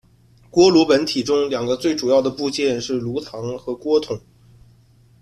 [0.49, 4.19] 锅炉本体中两个最主要的部件是炉膛和锅筒。